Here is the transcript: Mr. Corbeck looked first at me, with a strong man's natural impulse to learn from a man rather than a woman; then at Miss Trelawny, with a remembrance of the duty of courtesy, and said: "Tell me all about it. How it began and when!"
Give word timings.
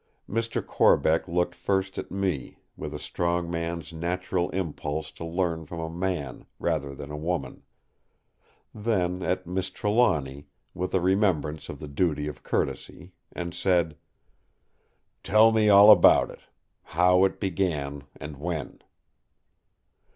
Mr. 0.27 0.65
Corbeck 0.65 1.27
looked 1.27 1.53
first 1.53 1.99
at 1.99 2.09
me, 2.09 2.57
with 2.75 2.91
a 2.91 2.97
strong 2.97 3.51
man's 3.51 3.93
natural 3.93 4.49
impulse 4.49 5.11
to 5.11 5.23
learn 5.23 5.63
from 5.63 5.79
a 5.79 5.91
man 5.91 6.47
rather 6.57 6.95
than 6.95 7.11
a 7.11 7.15
woman; 7.15 7.61
then 8.73 9.21
at 9.21 9.45
Miss 9.45 9.69
Trelawny, 9.69 10.47
with 10.73 10.95
a 10.95 10.99
remembrance 10.99 11.69
of 11.69 11.77
the 11.77 11.87
duty 11.87 12.27
of 12.27 12.41
courtesy, 12.41 13.13
and 13.31 13.53
said: 13.53 13.95
"Tell 15.21 15.51
me 15.51 15.69
all 15.69 15.91
about 15.91 16.31
it. 16.31 16.45
How 16.81 17.23
it 17.23 17.39
began 17.39 18.05
and 18.15 18.37
when!" 18.37 18.81